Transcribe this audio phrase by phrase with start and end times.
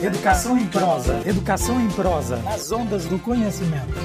[0.00, 1.20] Educação em prosa.
[1.28, 2.40] Educação em prosa.
[2.46, 3.98] As ondas do conhecimento.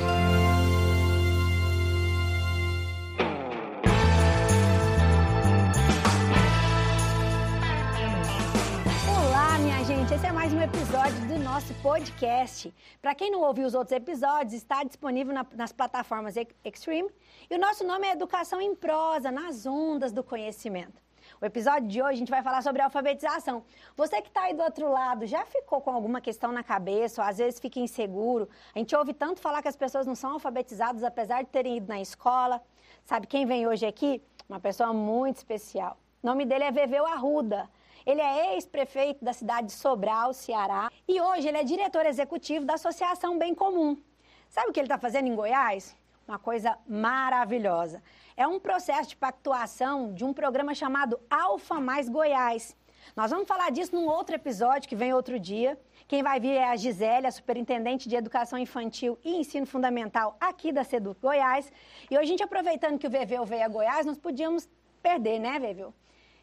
[9.07, 10.13] Olá, minha gente.
[10.13, 12.73] Esse é mais um episódio do nosso podcast.
[13.01, 17.09] Para quem não ouviu os outros episódios, está disponível na- nas plataformas Ex- Extreme.
[17.49, 21.02] E o nosso nome é Educação em Prosa, nas ondas do conhecimento.
[21.43, 23.65] O episódio de hoje a gente vai falar sobre alfabetização.
[23.97, 27.27] Você que está aí do outro lado, já ficou com alguma questão na cabeça, ou
[27.27, 28.47] às vezes fica inseguro?
[28.73, 31.89] A gente ouve tanto falar que as pessoas não são alfabetizadas, apesar de terem ido
[31.89, 32.61] na escola.
[33.03, 34.23] Sabe quem vem hoje aqui?
[34.47, 35.97] Uma pessoa muito especial.
[36.23, 37.69] O nome dele é Veveu Arruda.
[38.05, 42.75] Ele é ex-prefeito da cidade de Sobral, Ceará, e hoje ele é diretor executivo da
[42.75, 44.01] Associação Bem Comum.
[44.47, 45.93] Sabe o que ele está fazendo em Goiás?
[46.25, 48.01] Uma coisa maravilhosa.
[48.35, 52.75] É um processo de pactuação de um programa chamado Alfa Mais Goiás.
[53.15, 55.79] Nós vamos falar disso num outro episódio que vem outro dia.
[56.07, 60.71] Quem vai vir é a Gisele, a superintendente de Educação Infantil e Ensino Fundamental aqui
[60.71, 61.71] da Seduc Goiás.
[62.09, 64.67] E hoje, a gente aproveitando que o Veveu veio a Goiás, nós podíamos
[65.01, 65.93] perder, né, Veveu?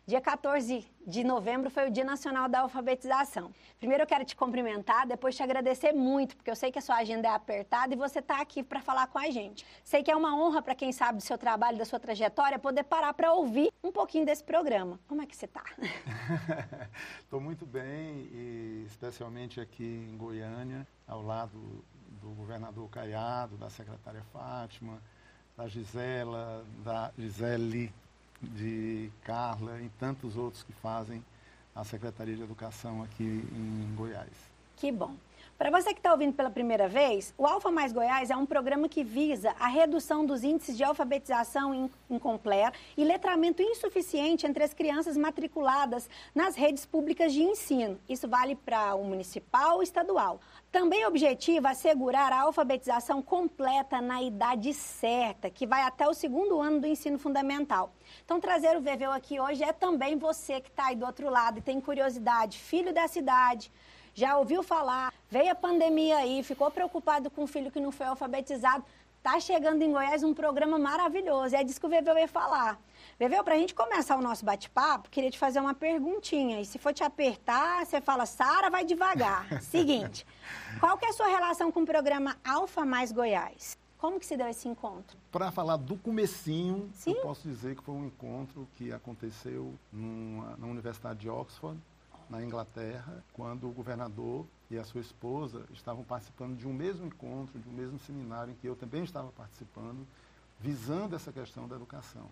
[0.06, 3.53] Dia 14 de novembro foi o Dia Nacional da Alfabetização.
[3.79, 6.97] Primeiro eu quero te cumprimentar, depois te agradecer muito, porque eu sei que a sua
[6.97, 9.65] agenda é apertada e você está aqui para falar com a gente.
[9.84, 12.84] Sei que é uma honra para quem sabe do seu trabalho, da sua trajetória, poder
[12.84, 14.98] parar para ouvir um pouquinho desse programa.
[15.07, 15.65] Como é que você está?
[17.20, 21.85] Estou muito bem, e especialmente aqui em Goiânia, ao lado
[22.20, 25.01] do governador Caiado, da secretária Fátima,
[25.57, 27.92] da Gisela, da Gisele,
[28.42, 31.24] de Carla e tantos outros que fazem
[31.74, 34.50] a Secretaria de Educação aqui em Goiás.
[34.77, 35.14] Que bom.
[35.61, 38.89] Para você que está ouvindo pela primeira vez, o Alfa Mais Goiás é um programa
[38.89, 44.72] que visa a redução dos índices de alfabetização in- incompleta e letramento insuficiente entre as
[44.72, 48.00] crianças matriculadas nas redes públicas de ensino.
[48.08, 50.41] Isso vale para o municipal e estadual.
[50.72, 56.80] Também objetiva assegurar a alfabetização completa na idade certa, que vai até o segundo ano
[56.80, 57.92] do ensino fundamental.
[58.24, 61.58] Então, trazer o Veveu aqui hoje é também você que está aí do outro lado
[61.58, 63.70] e tem curiosidade, filho da cidade,
[64.15, 68.07] já ouviu falar, veio a pandemia aí, ficou preocupado com o filho que não foi
[68.07, 68.85] alfabetizado.
[69.23, 71.55] Tá chegando em Goiás um programa maravilhoso.
[71.55, 72.81] É disso que o Veveu ia falar.
[73.19, 76.59] Veveu, para a gente começar o nosso bate-papo, queria te fazer uma perguntinha.
[76.59, 79.47] E se for te apertar, você fala, Sara, vai devagar.
[79.61, 80.27] Seguinte,
[80.81, 83.77] qual que é a sua relação com o programa Alfa Mais Goiás?
[83.98, 85.19] Como que se deu esse encontro?
[85.31, 87.11] Para falar do comecinho, Sim.
[87.13, 91.79] eu posso dizer que foi um encontro que aconteceu numa- na Universidade de Oxford,
[92.30, 97.58] na Inglaterra, quando o governador e a sua esposa estavam participando de um mesmo encontro,
[97.58, 100.07] de um mesmo seminário em que eu também estava participando,
[100.61, 102.30] visando essa questão da educação.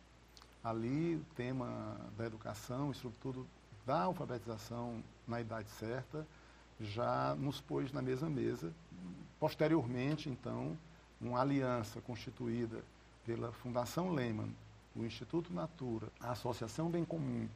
[0.62, 3.44] Ali, o tema da educação, e sobretudo
[3.84, 6.24] da alfabetização na idade certa,
[6.80, 8.72] já nos pôs na mesma mesa.
[9.40, 10.78] Posteriormente, então,
[11.20, 12.84] uma aliança constituída
[13.26, 14.54] pela Fundação Lehman,
[14.94, 17.48] o Instituto Natura, a Associação Bem Comum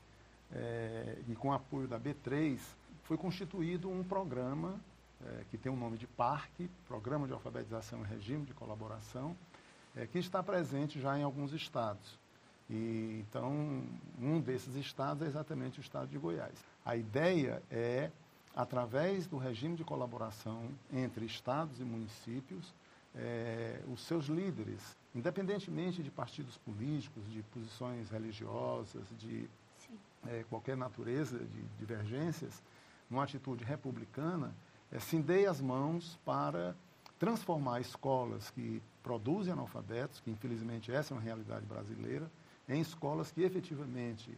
[0.53, 2.59] eh, e com apoio da B3,
[3.05, 4.81] foi constituído um programa
[5.25, 9.37] eh, que tem o nome de PARC, Programa de Alfabetização e Regime de Colaboração,
[9.97, 12.19] eh, que está presente já em alguns estados.
[12.69, 13.85] E, então,
[14.21, 16.65] um desses estados é exatamente o estado de Goiás.
[16.85, 18.11] A ideia é,
[18.55, 22.73] através do regime de colaboração entre estados e municípios,
[23.15, 29.49] eh, os seus líderes, independentemente de partidos políticos, de posições religiosas, de
[30.29, 32.63] Eh, qualquer natureza de divergências,
[33.11, 34.55] numa atitude republicana,
[35.01, 36.77] se deem as mãos para
[37.19, 42.31] transformar escolas que produzem analfabetos, que infelizmente essa é uma realidade brasileira,
[42.69, 44.31] em escolas que efetivamente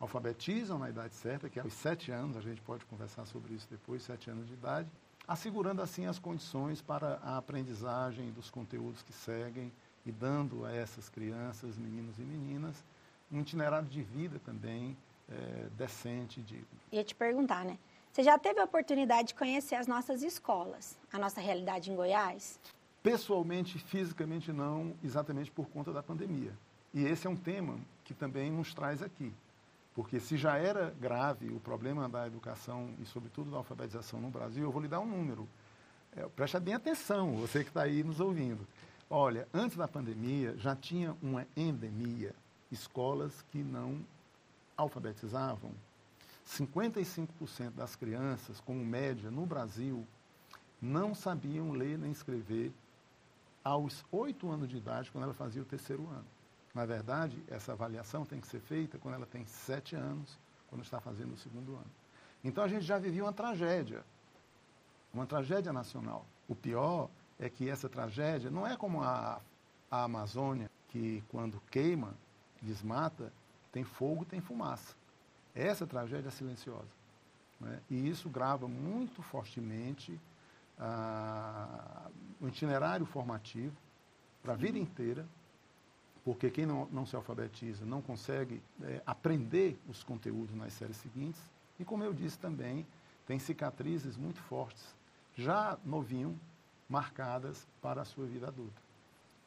[0.00, 3.66] alfabetizam na idade certa, que é aos sete anos, a gente pode conversar sobre isso
[3.70, 4.88] depois, sete anos de idade,
[5.26, 9.72] assegurando assim as condições para a aprendizagem dos conteúdos que seguem
[10.04, 12.82] e dando a essas crianças, meninos e meninas,
[13.30, 14.96] um itinerário de vida também
[15.30, 16.66] eh, decente e digno.
[16.92, 17.78] Ia te perguntar, né?
[18.12, 22.58] Você já teve a oportunidade de conhecer as nossas escolas, a nossa realidade em Goiás?
[23.02, 26.52] Pessoalmente, fisicamente não, exatamente por conta da pandemia.
[26.94, 29.32] E esse é um tema que também nos traz aqui.
[29.94, 34.64] Porque se já era grave o problema da educação e, sobretudo, da alfabetização no Brasil,
[34.64, 35.48] eu vou lhe dar um número.
[36.16, 38.66] É, preste bem atenção, você que está aí nos ouvindo.
[39.10, 42.34] Olha, antes da pandemia já tinha uma endemia,
[42.70, 44.00] escolas que não
[44.76, 45.72] alfabetizavam.
[46.46, 50.06] 55% das crianças, como média no Brasil,
[50.80, 52.72] não sabiam ler nem escrever
[53.64, 56.26] aos oito anos de idade, quando ela fazia o terceiro ano.
[56.72, 60.38] Na verdade, essa avaliação tem que ser feita quando ela tem sete anos,
[60.68, 61.90] quando está fazendo o segundo ano.
[62.44, 64.04] Então, a gente já vivia uma tragédia
[65.16, 66.26] uma tragédia nacional.
[66.46, 67.08] O pior
[67.38, 69.40] é que essa tragédia não é como a,
[69.90, 72.14] a Amazônia, que quando queima,
[72.62, 73.32] desmata,
[73.72, 74.94] tem fogo, tem fumaça.
[75.54, 76.88] Essa tragédia é silenciosa.
[77.60, 77.80] Né?
[77.90, 80.18] E isso grava muito fortemente
[80.78, 82.10] ah,
[82.40, 83.76] o itinerário formativo
[84.42, 85.26] para a vida inteira,
[86.24, 91.40] porque quem não, não se alfabetiza não consegue é, aprender os conteúdos nas séries seguintes.
[91.78, 92.86] E, como eu disse também,
[93.26, 94.94] tem cicatrizes muito fortes,
[95.34, 96.38] já novinho,
[96.88, 98.85] marcadas para a sua vida adulta.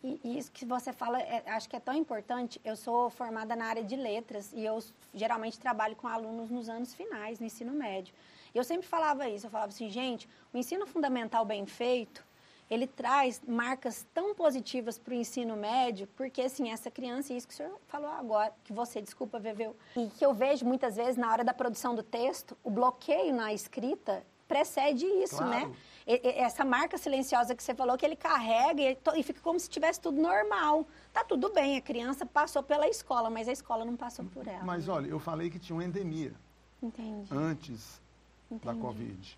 [0.03, 2.59] E, isso que você fala, é, acho que é tão importante.
[2.63, 4.79] Eu sou formada na área de letras e eu
[5.13, 8.13] geralmente trabalho com alunos nos anos finais, no ensino médio.
[8.53, 12.25] Eu sempre falava isso, eu falava assim, gente, o ensino fundamental bem feito,
[12.69, 17.53] ele traz marcas tão positivas para o ensino médio, porque assim, essa criança, isso que
[17.53, 21.31] o senhor falou agora, que você, desculpa, Veveu, e que eu vejo muitas vezes na
[21.31, 25.61] hora da produção do texto, o bloqueio na escrita precede isso, né?
[25.61, 25.69] claro.
[25.69, 25.75] né?
[26.09, 30.01] Essa marca silenciosa que você falou, que ele carrega e, e fica como se tivesse
[30.01, 30.88] tudo normal.
[31.13, 34.63] Tá tudo bem, a criança passou pela escola, mas a escola não passou por ela.
[34.63, 34.94] Mas né?
[34.94, 36.33] olha, eu falei que tinha uma endemia
[36.81, 37.29] Entendi.
[37.31, 38.01] antes
[38.50, 38.65] Entendi.
[38.65, 39.38] da Covid.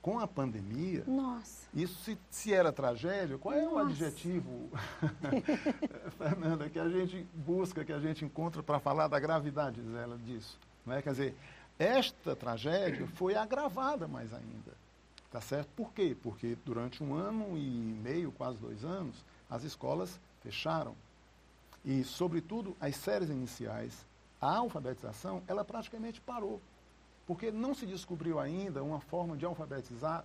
[0.00, 1.68] Com a pandemia, Nossa.
[1.72, 4.68] isso se, se era tragédia, qual é o adjetivo,
[6.18, 10.58] Fernanda, que a gente busca, que a gente encontra para falar da gravidade dela, disso?
[10.84, 11.02] Não é?
[11.02, 11.36] Quer dizer,
[11.78, 14.82] esta tragédia foi agravada mais ainda.
[15.32, 15.68] Tá certo?
[15.74, 16.14] Por quê?
[16.22, 19.16] Porque durante um ano e meio, quase dois anos,
[19.48, 20.94] as escolas fecharam.
[21.82, 24.06] E, sobretudo, as séries iniciais,
[24.38, 26.60] a alfabetização, ela praticamente parou.
[27.26, 30.24] Porque não se descobriu ainda uma forma de alfabetizar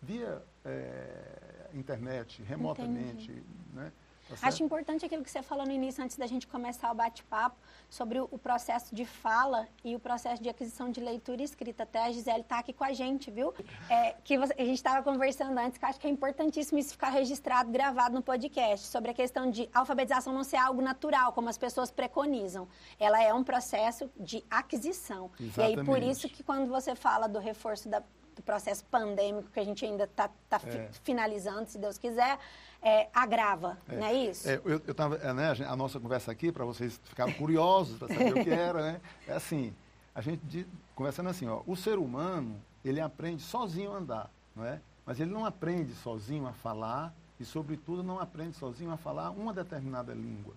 [0.00, 3.42] via é, internet, remotamente.
[3.74, 3.92] Né?
[4.36, 7.56] Tá Acho importante aquilo que você falou no início, antes da gente começar o bate-papo,
[7.88, 11.84] sobre o, o, processo de fala e o processo de aquisição de leitura e escrita.
[11.84, 13.54] Até a Gisele está aqui com a gente, viu?
[13.88, 17.10] É, que você, a gente estava conversando antes, que acho que é importantíssimo isso ficar
[17.10, 21.56] registrado, gravado no podcast, sobre a questão de alfabetização não ser algo natural, como as
[21.56, 22.68] pessoas preconizam.
[22.98, 25.30] Ela é um processo de aquisição.
[25.40, 25.76] Exatamente.
[25.76, 28.02] E aí, por isso que quando você fala do reforço da,
[28.38, 30.88] do processo pandêmico, que a gente ainda está tá, tá é.
[31.02, 32.38] finalizando, se Deus quiser,
[32.80, 33.96] é, agrava, é.
[33.96, 34.48] não é isso?
[34.48, 38.32] É, eu estava, é, né, a nossa conversa aqui, para vocês ficarem curiosos para saber
[38.32, 39.00] o que era, né?
[39.26, 39.74] É assim,
[40.14, 44.80] a gente conversando assim, ó, o ser humano, ele aprende sozinho a andar, não é?
[45.04, 49.52] Mas ele não aprende sozinho a falar e, sobretudo, não aprende sozinho a falar uma
[49.52, 50.54] determinada língua.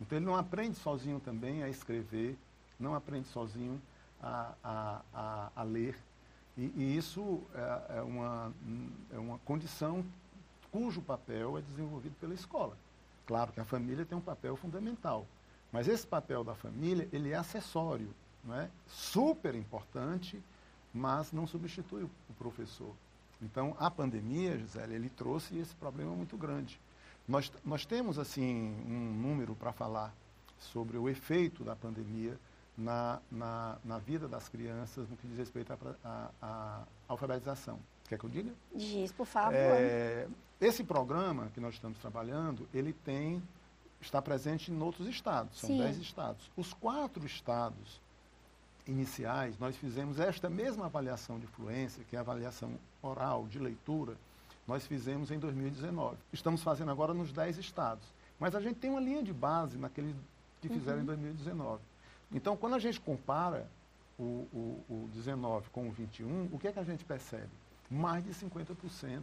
[0.00, 2.36] Então, ele não aprende sozinho também a escrever,
[2.80, 3.80] não aprende sozinho
[4.20, 5.96] a, a, a, a ler.
[6.56, 8.52] E, e isso é, é, uma,
[9.12, 10.04] é uma condição
[10.70, 12.76] cujo papel é desenvolvido pela escola.
[13.26, 15.26] Claro que a família tem um papel fundamental,
[15.70, 18.12] mas esse papel da família ele é acessório,
[18.44, 18.68] não é?
[18.86, 20.42] Super importante,
[20.92, 22.92] mas não substitui o professor.
[23.40, 26.78] Então, a pandemia, Gisele, ele trouxe esse problema muito grande.
[27.26, 30.14] Nós, nós temos, assim, um número para falar
[30.58, 32.38] sobre o efeito da pandemia
[32.76, 35.72] na, na, na vida das crianças no que diz respeito
[36.04, 37.78] à alfabetização.
[38.08, 38.52] Quer que eu diga?
[38.74, 39.54] Diz, por favor.
[39.54, 40.26] É,
[40.60, 43.42] esse programa que nós estamos trabalhando, ele tem
[44.00, 46.50] está presente em outros estados, são dez estados.
[46.56, 48.00] Os quatro estados
[48.86, 54.16] iniciais, nós fizemos esta mesma avaliação de fluência, que é a avaliação oral de leitura,
[54.66, 56.16] nós fizemos em 2019.
[56.32, 58.04] Estamos fazendo agora nos dez estados.
[58.38, 60.14] Mas a gente tem uma linha de base naqueles
[60.60, 61.02] que fizeram uhum.
[61.02, 61.80] em 2019.
[62.34, 63.68] Então, quando a gente compara
[64.18, 67.50] o, o, o 19 com o 21, o que é que a gente percebe?
[67.92, 69.22] mais de 50%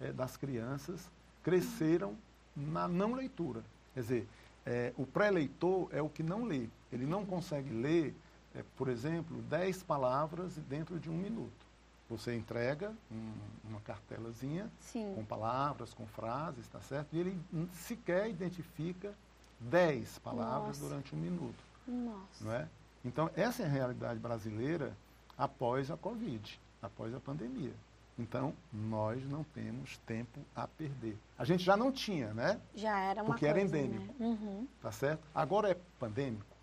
[0.00, 1.10] é, das crianças
[1.42, 2.14] cresceram
[2.54, 3.64] na não leitura.
[3.94, 4.28] Quer dizer,
[4.66, 6.68] é, o pré-leitor é o que não lê.
[6.92, 8.14] Ele não consegue ler,
[8.54, 11.64] é, por exemplo, 10 palavras dentro de um minuto.
[12.10, 13.32] Você entrega um,
[13.70, 15.14] uma cartelazinha Sim.
[15.14, 17.08] com palavras, com frases, está certo?
[17.14, 17.40] E ele
[17.72, 19.14] sequer identifica
[19.58, 20.88] 10 palavras Nossa.
[20.88, 21.63] durante um minuto.
[21.86, 22.44] Nossa.
[22.44, 22.68] Não é?
[23.04, 24.96] Então, essa é a realidade brasileira
[25.36, 27.74] após a Covid, após a pandemia.
[28.18, 31.18] Então, nós não temos tempo a perder.
[31.36, 32.60] A gente já não tinha, né?
[32.74, 34.14] Já era uma Porque coisa, era endêmico.
[34.18, 34.26] Né?
[34.26, 34.68] Uhum.
[34.80, 35.22] Tá certo?
[35.34, 36.54] Agora é pandêmico.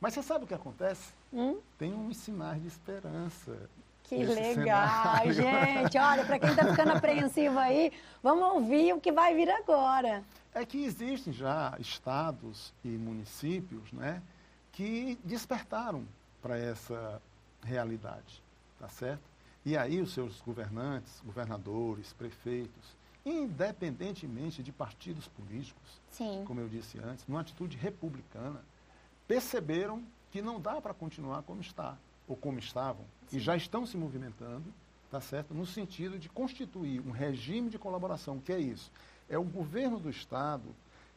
[0.00, 1.12] Mas você sabe o que acontece?
[1.32, 1.58] Hum?
[1.76, 3.68] Tem uns sinais de esperança.
[4.04, 5.32] Que legal, cenário.
[5.32, 5.98] gente.
[5.98, 10.22] Olha, para quem está ficando apreensivo aí, vamos ouvir o que vai vir agora.
[10.54, 14.22] É que existem já estados e municípios né,
[14.76, 16.06] que despertaram
[16.42, 17.20] para essa
[17.64, 18.42] realidade,
[18.78, 19.22] tá certo?
[19.64, 26.44] E aí os seus governantes, governadores, prefeitos, independentemente de partidos políticos, Sim.
[26.46, 28.60] como eu disse antes, numa atitude republicana,
[29.26, 31.96] perceberam que não dá para continuar como está,
[32.28, 33.38] ou como estavam, Sim.
[33.38, 34.72] e já estão se movimentando
[35.10, 35.54] tá certo?
[35.54, 38.36] No sentido de constituir um regime de colaboração.
[38.36, 38.90] O que é isso?
[39.28, 40.64] É o governo do Estado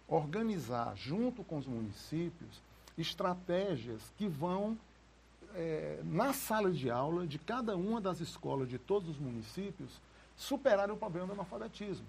[0.07, 2.61] organizar, junto com os municípios,
[3.01, 4.77] estratégias que vão,
[5.55, 9.89] é, na sala de aula de cada uma das escolas de todos os municípios,
[10.35, 12.05] superar o problema do analfabetismo.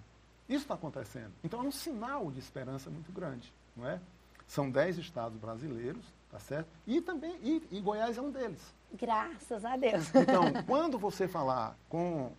[0.48, 1.32] Isso está acontecendo.
[1.44, 4.00] Então é um sinal de esperança muito grande, não é?
[4.46, 6.68] São dez estados brasileiros, tá certo?
[6.86, 8.74] E também, e, e Goiás é um deles.
[8.92, 10.12] Graças a Deus.
[10.14, 12.32] Então, quando você falar com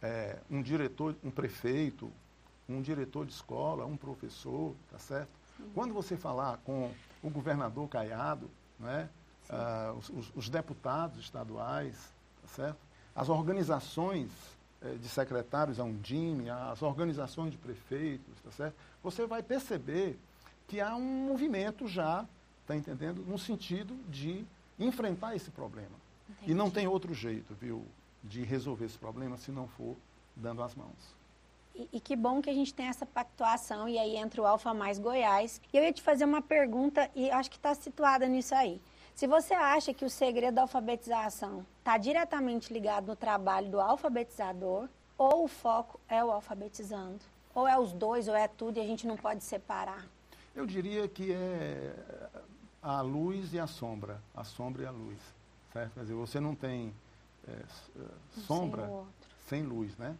[0.00, 2.12] é, um diretor, um prefeito,
[2.68, 5.30] um diretor de escola, um professor, tá certo?
[5.74, 6.90] Quando você falar com
[7.22, 9.08] o governador Caiado, né?
[9.50, 11.94] Ah, os, os, os, deputados estaduais,
[12.42, 12.78] tá certo?
[13.14, 14.30] As organizações
[14.82, 18.76] eh, de secretários, a Undime, as organizações de prefeitos, tá certo?
[19.02, 20.18] Você vai perceber
[20.66, 22.26] que há um movimento já,
[22.66, 23.24] tá entendendo?
[23.26, 24.44] No sentido de
[24.78, 25.96] enfrentar esse problema.
[26.28, 26.52] Entendi.
[26.52, 27.86] E não tem outro jeito, viu,
[28.22, 29.96] de resolver esse problema se não for
[30.36, 31.17] dando as mãos.
[31.78, 34.74] E, e, que bom que a gente tem essa pactuação, e aí entra o Alfa
[34.74, 35.60] Mais Goiás.
[35.72, 38.82] E eu ia te fazer uma pergunta, e acho que está situada nisso aí.
[39.14, 44.88] Se você acha que o segredo da alfabetização está diretamente ligado no trabalho do alfabetizador,
[45.16, 47.20] ou o foco é o alfabetizando,
[47.54, 50.04] ou é os dois, ou é tudo, e a gente não pode separar.
[50.56, 51.94] Eu diria que é
[52.82, 55.18] a luz e a sombra, a sombra e a luz,
[55.72, 55.94] certo?
[55.94, 56.92] Quer dizer, você não tem
[57.46, 57.62] é,
[58.46, 58.88] sombra
[59.46, 60.16] sem, sem luz, né?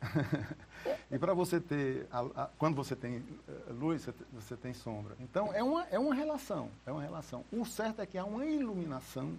[1.10, 5.16] e para você ter, a, a, quando você tem uh, luz, você, você, tem sombra.
[5.20, 7.44] Então, é uma, é uma relação, é uma relação.
[7.52, 9.36] O certo é que há uma iluminação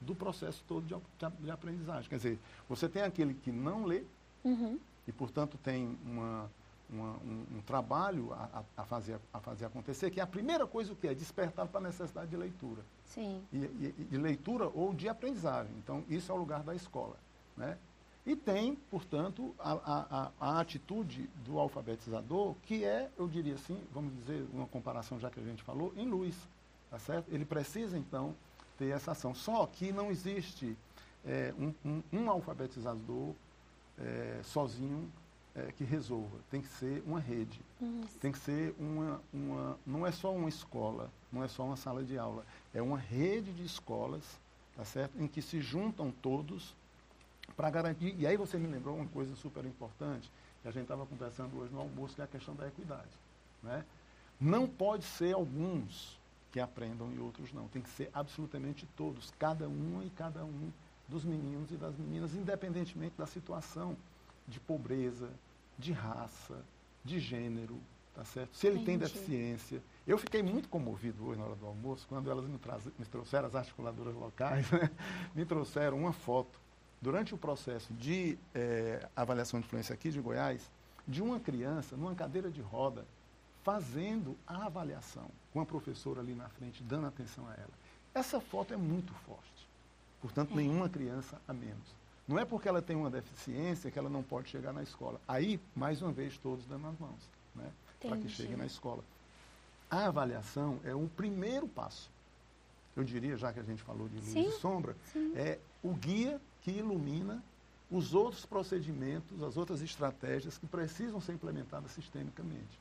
[0.00, 0.96] do processo todo de,
[1.40, 2.08] de, aprendizagem.
[2.08, 2.38] Quer dizer,
[2.68, 4.02] você tem aquele que não lê
[4.42, 4.78] uhum.
[5.06, 6.50] e, portanto, tem uma,
[6.88, 10.94] uma, um, um, trabalho a, a, fazer, a fazer acontecer, que é a primeira coisa
[10.94, 12.82] que é despertar para a necessidade de leitura.
[13.04, 13.42] Sim.
[13.52, 13.56] E,
[13.98, 15.72] e, de leitura ou de aprendizagem.
[15.78, 17.16] Então, isso é o lugar da escola.
[17.56, 17.76] Né?
[18.26, 24.14] E tem, portanto, a, a, a, atitude do alfabetizador, que é, eu diria assim, vamos
[24.14, 26.36] dizer, uma comparação já que a gente falou, em luz.
[26.90, 27.32] Tá certo?
[27.32, 28.34] Ele precisa, então,
[28.76, 29.34] ter essa ação.
[29.34, 30.76] Só que não existe
[31.24, 33.34] é, um, um, um, alfabetizador
[33.98, 35.10] é, sozinho
[35.54, 36.38] é, que resolva.
[36.50, 37.60] Tem que ser uma rede.
[37.80, 38.18] Isso.
[38.18, 39.78] Tem que ser uma, uma.
[39.86, 42.44] Não é só uma escola, não é só uma sala de aula.
[42.74, 44.24] É uma rede de escolas,
[44.76, 45.20] tá certo?
[45.20, 46.74] Em que se juntam todos
[47.54, 48.14] para garantir.
[48.18, 50.30] E aí você me lembrou uma coisa super importante,
[50.62, 53.10] que a gente estava conversando hoje no almoço, que é a questão da equidade.
[53.62, 53.84] Né?
[54.40, 56.18] Não pode ser alguns
[56.50, 57.68] que aprendam e outros não.
[57.68, 60.70] Tem que ser absolutamente todos, cada um e cada um
[61.08, 63.96] dos meninos e das meninas, independentemente da situação
[64.46, 65.28] de pobreza,
[65.78, 66.62] de raça,
[67.04, 67.78] de gênero,
[68.14, 68.56] tá certo?
[68.56, 68.86] Se ele Entendi.
[68.86, 69.82] tem deficiência.
[70.06, 72.58] Eu fiquei muito comovido hoje na hora do almoço, quando elas me,
[72.98, 74.90] me trouxeram, as articuladoras locais, né?
[75.34, 76.60] me trouxeram uma foto
[77.00, 80.70] durante o processo de é, avaliação de influência aqui de Goiás,
[81.06, 83.04] de uma criança numa cadeira de roda,
[83.64, 87.70] fazendo a avaliação, com a professora ali na frente, dando atenção a ela.
[88.14, 89.68] Essa foto é muito forte.
[90.20, 90.56] Portanto, é.
[90.56, 92.00] nenhuma criança a menos.
[92.28, 95.20] Não é porque ela tem uma deficiência que ela não pode chegar na escola.
[95.26, 97.70] Aí, mais uma vez, todos dando as mãos, né?
[98.00, 99.02] Para que chegue na escola.
[99.90, 102.10] A avaliação é o primeiro passo.
[102.96, 105.32] Eu diria, já que a gente falou de luz sim, e sombra, sim.
[105.34, 107.42] é o guia que ilumina
[107.90, 112.78] os outros procedimentos, as outras estratégias que precisam ser implementadas sistemicamente.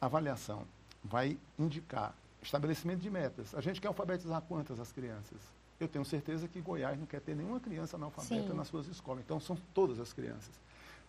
[0.00, 0.66] Avaliação
[1.02, 3.54] vai indicar estabelecimento de metas.
[3.54, 5.38] A gente quer alfabetizar quantas as crianças?
[5.80, 8.56] Eu tenho certeza que Goiás não quer ter nenhuma criança analfabeta Sim.
[8.56, 9.22] nas suas escolas.
[9.24, 10.50] Então, são todas as crianças.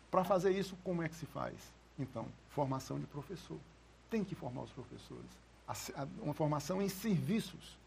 [0.10, 1.56] Para fazer isso, como é que se faz?
[2.00, 3.58] Então, formação de professor.
[4.10, 5.30] Tem que formar os professores.
[6.22, 7.78] uma formação em serviços.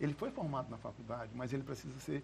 [0.00, 2.22] Ele foi formado na faculdade, mas ele precisa ser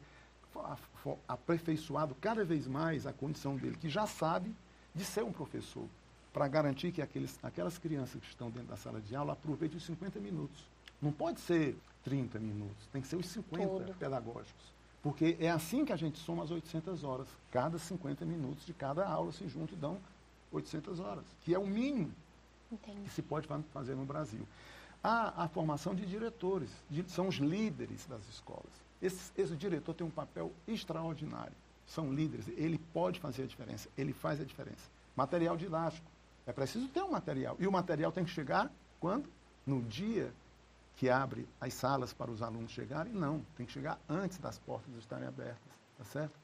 [1.29, 4.55] aperfeiçoado cada vez mais a condição dele, que já sabe
[4.95, 5.87] de ser um professor,
[6.33, 9.85] para garantir que aqueles, aquelas crianças que estão dentro da sala de aula aproveitem os
[9.85, 10.67] 50 minutos.
[11.01, 13.95] Não pode ser 30 minutos, tem que ser os 50 Todo.
[13.95, 14.75] pedagógicos.
[15.03, 17.29] Porque é assim que a gente soma as 800 horas.
[17.53, 19.99] Cada 50 minutos de cada aula se juntam e dão
[20.51, 22.13] 800 horas, que é o mínimo
[22.73, 23.03] Entendi.
[23.03, 24.47] que se pode fazer no Brasil.
[25.03, 28.84] A, a formação de diretores, de, são os líderes das escolas.
[29.05, 31.53] Esse, esse diretor tem um papel extraordinário.
[31.87, 34.91] São líderes, ele pode fazer a diferença, ele faz a diferença.
[35.15, 36.07] Material didático.
[36.47, 37.55] É preciso ter um material.
[37.59, 39.29] E o material tem que chegar quando?
[39.67, 40.33] No dia
[40.97, 43.13] que abre as salas para os alunos chegarem?
[43.13, 46.39] Não, tem que chegar antes das portas estarem abertas, tá certo?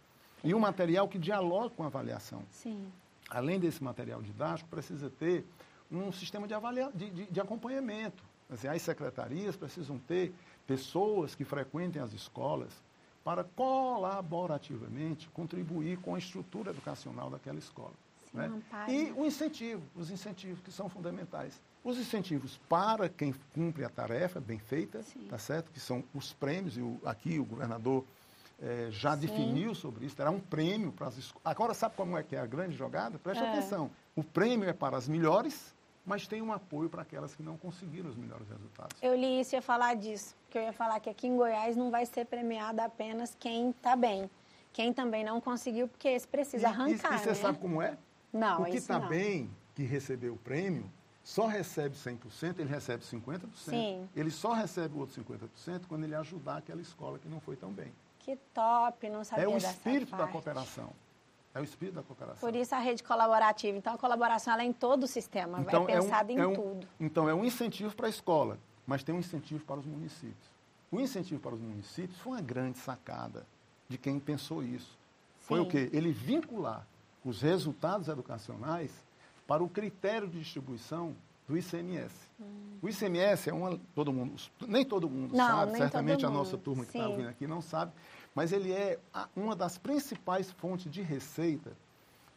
[0.44, 2.42] E um material que dialogue com a avaliação.
[2.50, 2.90] Sim.
[3.30, 5.46] Além desse material didático, precisa ter
[5.90, 6.90] um sistema de, avalia...
[6.94, 8.22] de, de, de acompanhamento.
[8.50, 10.32] Assim, as secretarias precisam ter
[10.66, 12.70] pessoas que frequentem as escolas,
[13.22, 17.92] para colaborativamente contribuir com a estrutura educacional daquela escola.
[18.30, 18.62] Sim, né?
[18.88, 21.60] E o incentivo, os incentivos que são fundamentais.
[21.84, 25.26] Os incentivos para quem cumpre a tarefa bem feita, Sim.
[25.28, 25.70] tá certo?
[25.70, 28.04] Que são os prêmios, e o- aqui o governador
[28.62, 29.22] eh, já Sim.
[29.26, 31.40] definiu sobre isso, terá um prêmio para as escolas.
[31.46, 33.18] Agora, sabe como é que é a grande jogada?
[33.18, 33.48] Preste É.
[33.50, 33.90] atenção.
[34.14, 38.08] O prêmio é para as melhores, mas tem um apoio para aquelas que não conseguiram
[38.08, 38.96] os melhores resultados.
[39.02, 40.34] Eu li isso e ia falar disso.
[40.48, 43.94] Que eu ia falar que aqui em Goiás não vai ser premiado apenas quem está
[43.94, 44.28] bem.
[44.72, 47.34] Quem também não conseguiu, porque esse precisa E- arrancar, e, e você né?
[47.34, 47.96] sabe como é?
[48.32, 50.90] Não, o que está bem, que recebeu o prêmio,
[51.24, 53.48] só recebe 100%, ele recebe 50%.
[53.54, 54.08] Sim.
[54.16, 57.72] Ele só recebe o outro 50% quando ele ajudar aquela escola que não foi tão
[57.72, 57.92] bem.
[58.20, 60.90] Que top, não sabia é o espírito da cooperação.
[61.54, 62.48] É o espírito da cooperação.
[62.48, 63.76] Por isso a rede colaborativa.
[63.76, 66.86] Então a colaboração ela é em todo o sistema, é pensada em é um- tudo.
[66.98, 70.48] Então, é um incentivo para a escola, mas tem um incentivo para os municípios.
[70.92, 73.44] O incentivo para os municípios foi uma grande sacada
[73.88, 74.96] de quem pensou isso.
[75.40, 75.66] Foi Sim.
[75.66, 75.90] o quê?
[75.92, 76.86] Ele vincular
[77.24, 78.90] os resultados educacionais
[79.46, 81.14] para o critério de distribuição
[81.48, 82.14] do ICMS.
[82.80, 83.78] O ICMS é uma.
[83.94, 84.34] Todo mundo,
[84.68, 85.36] nem todo mundo Hum.
[85.36, 86.62] Não, sabe, certamente todo a nossa mundo.
[86.62, 87.10] turma que está Sim.
[87.10, 87.90] ouvindo aqui não sabe,
[88.34, 88.98] mas ele é
[89.34, 91.72] uma das principais fontes de receita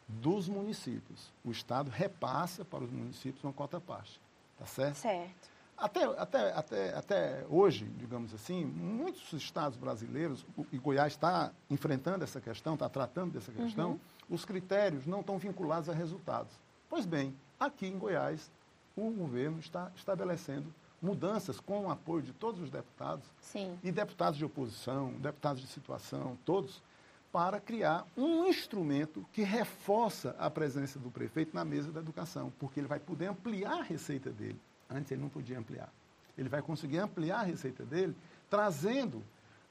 [0.08, 1.32] dos municípios.
[1.44, 4.20] O Estado repassa para os municípios uma cota parte.
[4.58, 4.96] Tá certo?
[4.96, 5.54] Certo.
[5.76, 12.40] Até, até, até, até hoje, digamos assim, muitos estados brasileiros, e Goiás está enfrentando essa
[12.40, 13.98] questão, está tratando dessa questão,
[14.30, 16.52] os critérios não estão vinculados a resultados.
[16.88, 18.52] Pois bem, aqui em Goiás,
[18.96, 20.72] o governo está estabelecendo
[21.04, 23.78] mudanças com o apoio de todos os deputados Sim.
[23.82, 26.82] e deputados de oposição, deputados de situação, todos,
[27.30, 32.80] para criar um instrumento que reforça a presença do prefeito na mesa da educação, porque
[32.80, 34.58] ele vai poder ampliar a receita dele.
[34.88, 35.92] Antes ele não podia ampliar.
[36.38, 38.14] Ele vai conseguir ampliar a receita dele,
[38.48, 39.22] trazendo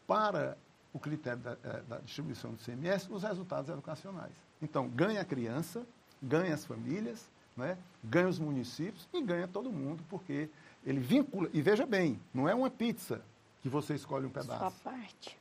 [0.06, 0.58] para
[0.94, 4.34] o critério da, eh, da distribuição do CMS os resultados educacionais.
[4.62, 5.86] Então, ganha a criança,
[6.22, 7.78] ganha as famílias, né?
[8.04, 10.50] ganha os municípios e ganha todo mundo, porque
[10.86, 11.50] ele vincula.
[11.54, 13.22] E veja bem, não é uma pizza
[13.62, 14.76] que você escolhe um Sua pedaço.
[14.84, 15.38] parte.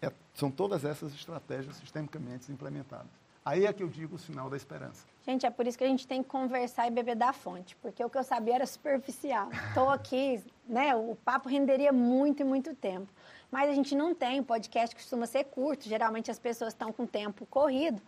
[0.00, 3.08] É- são todas essas estratégias sistemicamente implementadas.
[3.44, 5.04] Aí é que eu digo o sinal da esperança.
[5.26, 8.02] Gente, é por isso que a gente tem que conversar e beber da fonte, porque
[8.02, 9.50] o que eu sabia era superficial.
[9.68, 10.94] Estou aqui, né?
[10.94, 13.06] O papo renderia muito e muito tempo.
[13.50, 17.06] Mas a gente não tem, o podcast costuma ser curto, geralmente as pessoas estão com
[17.06, 18.00] tempo corrido.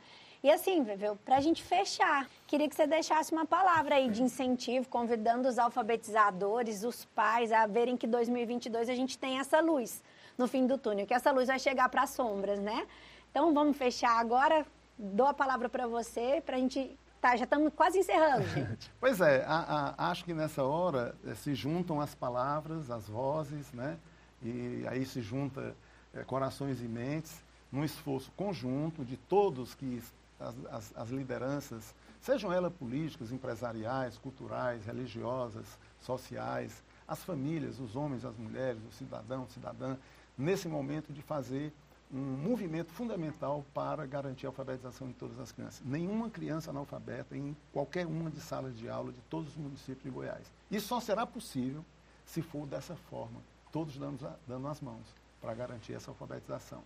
[0.43, 0.85] E assim,
[1.25, 5.59] para a gente fechar, queria que você deixasse uma palavra aí de incentivo, convidando os
[5.59, 10.03] alfabetizadores, os pais a verem que 2022 a gente tem essa luz
[10.39, 12.87] no fim do túnel, que essa luz vai chegar para as sombras, né?
[13.31, 14.65] Então vamos fechar agora.
[14.99, 16.97] Dou a palavra para você, para a gente.
[17.21, 18.91] Tá, já estamos quase encerrando, gente.
[19.01, 23.73] Pois é, a- a- acho que nessa hora eh, se juntam as palavras, as vozes,
[23.73, 23.97] né?
[24.43, 25.75] E aí se junta
[26.15, 30.01] eh, corações e mentes num esforço conjunto de todos que
[30.39, 35.65] as, as- as lideranças, sejam elas políticas, empresariais, culturais, religiosas,
[36.01, 39.97] sociais, as famílias, os homens, as mulheres, o cidadão, cidadã,
[40.37, 41.73] nesse momento de fazer
[42.13, 45.83] um movimento fundamental para garantir a alfabetização de todas as crianças.
[45.85, 50.11] Nenhuma criança analfabeta em qualquer uma de salas de aula de todos os municípios de
[50.11, 50.53] Goiás.
[50.71, 51.85] Isso só será possível
[52.25, 53.41] se for dessa forma,
[53.73, 55.05] todos dando, dando as mãos
[55.41, 56.83] para garantir essa alfabetização.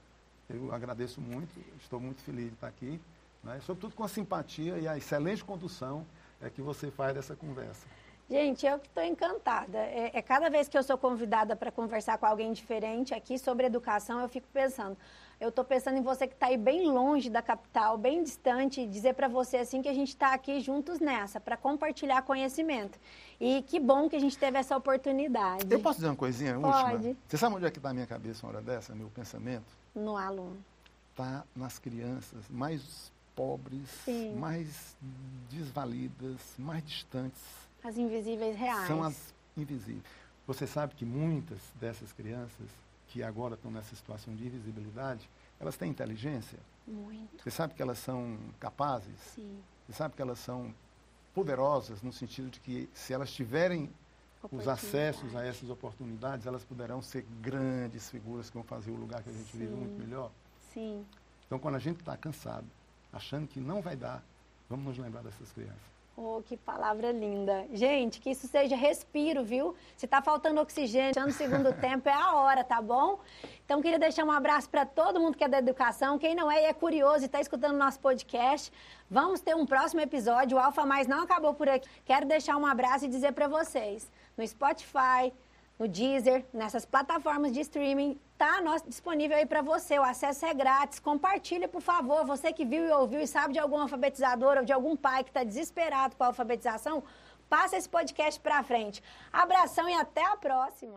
[0.49, 2.99] Eu agradeço muito, estou muito feliz de estar aqui,
[3.43, 3.61] né?
[3.65, 6.07] sobretudo com a simpatia e a excelente condução
[6.41, 7.87] é, que você faz dessa conversa.
[8.31, 9.79] Gente, eu que estou encantada.
[9.79, 13.67] É, é cada vez que eu sou convidada para conversar com alguém diferente aqui sobre
[13.67, 14.97] educação, eu fico pensando.
[15.41, 18.87] Eu estou pensando em você que está aí bem longe da capital, bem distante, e
[18.87, 23.01] dizer para você assim que a gente está aqui juntos nessa, para compartilhar conhecimento.
[23.41, 25.65] E que bom que a gente teve essa oportunidade.
[25.69, 26.95] Eu posso dizer uma coisinha Pode.
[26.95, 27.17] última?
[27.27, 29.67] Você sabe onde é que está a minha cabeça uma hora dessa, meu pensamento?
[29.93, 30.63] No aluno.
[31.11, 34.35] está nas crianças mais pobres, Sim.
[34.35, 34.95] mais
[35.49, 37.41] desvalidas, mais distantes.
[37.83, 38.87] As invisíveis reais.
[38.87, 40.05] São as invisíveis.
[40.47, 42.69] Você sabe que muitas dessas crianças
[43.09, 45.27] que agora estão nessa situação de invisibilidade,
[45.59, 46.59] elas têm inteligência.
[46.87, 47.43] Muito.
[47.43, 49.19] Você sabe que elas são capazes.
[49.35, 49.59] Sim.
[49.87, 50.75] Você sabe que elas são
[51.35, 53.89] poderosas no sentido de que se elas tiverem
[54.53, 59.23] os acessos a essas oportunidades, elas poderão ser grandes figuras que vão fazer o lugar
[59.23, 59.81] que a gente vive Sim.
[59.81, 60.31] muito melhor.
[60.75, 61.07] Sim.
[61.47, 62.67] Então, quando a gente está cansado,
[63.13, 64.23] achando que não vai dar,
[64.69, 65.91] vamos nos lembrar dessas crianças.
[66.23, 67.67] Oh, que palavra linda.
[67.73, 69.75] Gente, que isso seja respiro, viu?
[69.97, 73.21] Se tá faltando oxigênio no segundo tempo, é a hora, tá bom?
[73.65, 76.19] Então, queria deixar um abraço para todo mundo que é da educação.
[76.19, 78.71] Quem não é e é curioso e está escutando nosso podcast,
[79.09, 80.59] vamos ter um próximo episódio.
[80.59, 81.89] O Alfa Mais não acabou por aqui.
[82.05, 85.33] Quero deixar um abraço e dizer para vocês, no Spotify,
[85.81, 88.21] no Deezer, nessas plataformas de streaming.
[88.37, 89.99] Tá nosso, disponível aí para você.
[89.99, 91.01] O acesso é grátis.
[91.01, 92.27] Compartilha, por favor.
[92.27, 95.31] Você que viu e ouviu e sabe de algum alfabetizador ou de algum pai que
[95.31, 97.03] está desesperado com a alfabetização,
[97.49, 99.03] passa esse podcast para frente.
[99.33, 100.93] Abração e até a próxima.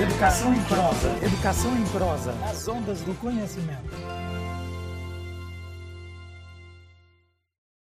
[0.00, 1.10] Educação em prosa.
[1.22, 2.32] Educação em prosa.
[2.50, 4.21] As ondas do conhecimento.